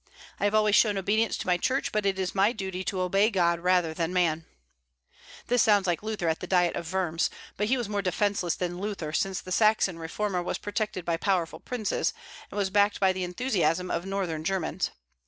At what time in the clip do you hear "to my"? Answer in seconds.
1.37-1.57